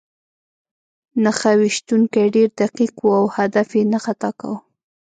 نښه 1.23 1.51
ویشتونکی 1.59 2.25
ډېر 2.35 2.49
دقیق 2.59 2.93
و 3.01 3.07
او 3.19 3.25
هدف 3.37 3.67
یې 3.77 3.83
نه 3.93 3.99
خطا 4.05 4.29
کاوه 4.39 4.59